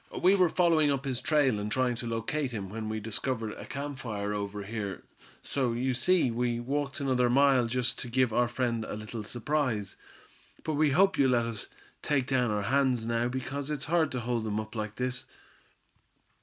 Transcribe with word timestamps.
We 0.19 0.33
were 0.33 0.49
following 0.49 0.89
up 0.91 1.05
his 1.05 1.21
trail, 1.21 1.59
and 1.59 1.71
trying 1.71 1.93
to 1.97 2.07
locate 2.07 2.53
him, 2.53 2.69
when 2.69 2.89
we 2.89 2.99
discovered 2.99 3.51
a 3.51 3.67
camp 3.67 3.99
fire 3.99 4.33
over 4.33 4.63
here. 4.63 5.03
So 5.43 5.73
you 5.73 5.93
see, 5.93 6.31
we 6.31 6.59
walked 6.59 6.99
another 6.99 7.29
mile 7.29 7.67
just 7.67 7.99
to 7.99 8.07
give 8.09 8.33
our 8.33 8.47
friend 8.47 8.83
a 8.83 8.95
little 8.95 9.23
surprise. 9.23 9.97
But 10.63 10.73
we 10.73 10.89
hope 10.89 11.19
you'll 11.19 11.29
let 11.33 11.45
us 11.45 11.69
take 12.01 12.25
down 12.25 12.49
our 12.49 12.63
hands 12.63 13.05
now, 13.05 13.27
because 13.27 13.69
it's 13.69 13.85
hard 13.85 14.11
to 14.13 14.21
hold 14.21 14.43
them 14.43 14.59
up 14.59 14.73
like 14.73 14.95
this." 14.95 15.25